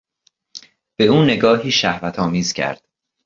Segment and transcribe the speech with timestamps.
[0.95, 2.81] به او نگاهی شهوت آمیز کرد.